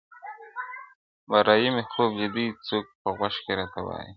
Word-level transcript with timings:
برايي 1.29 1.67
مي 1.75 1.83
خوب 1.91 2.09
لیدلی 2.19 2.45
څوک 2.67 2.85
په 3.01 3.09
غوږ 3.17 3.35
کي 3.45 3.51
راته 3.59 3.79
وايي!. 3.87 4.09